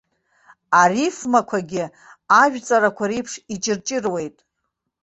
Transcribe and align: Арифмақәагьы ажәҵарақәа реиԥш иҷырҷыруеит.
Арифмақәагьы 0.81 1.83
ажәҵарақәа 2.41 3.05
реиԥш 3.09 3.33
иҷырҷыруеит. 3.53 4.37